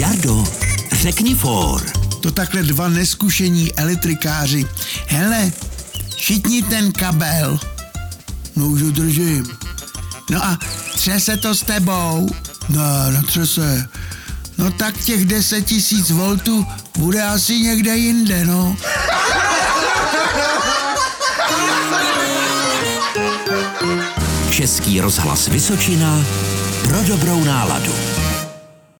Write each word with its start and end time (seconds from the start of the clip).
Jardo, 0.00 0.44
řekni 0.92 1.34
for. 1.34 1.82
To 2.20 2.30
takhle 2.30 2.62
dva 2.62 2.88
neskušení 2.88 3.74
elektrikáři. 3.74 4.66
Hele, 5.06 5.52
šitni 6.16 6.62
ten 6.62 6.92
kabel. 6.92 7.60
No 8.56 8.66
už 8.66 8.82
ho 8.82 8.90
držím. 8.90 9.46
No 10.30 10.44
a 10.44 10.58
třese 10.94 11.36
to 11.36 11.54
s 11.54 11.62
tebou? 11.62 12.28
No, 12.68 13.10
netřese. 13.10 13.88
No 14.58 14.70
tak 14.70 14.98
těch 14.98 15.24
10 15.24 15.62
tisíc 15.62 16.10
voltů 16.10 16.66
bude 16.98 17.22
asi 17.22 17.60
někde 17.60 17.96
jinde, 17.96 18.44
no. 18.44 18.76
Český 24.50 25.00
rozhlas 25.00 25.48
Vysočina 25.48 26.24
pro 26.82 27.02
dobrou 27.02 27.44
náladu. 27.44 28.09